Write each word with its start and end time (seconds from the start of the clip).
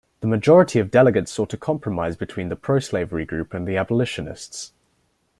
The 0.21 0.27
majority 0.27 0.79
of 0.79 0.89
delegates 0.89 1.31
sought 1.31 1.53
a 1.53 1.57
compromise 1.57 2.17
between 2.17 2.49
the 2.49 2.55
pro-slavery 2.55 3.23
group 3.23 3.53
and 3.53 3.67
the 3.67 3.77
abolitionists. 3.77 4.73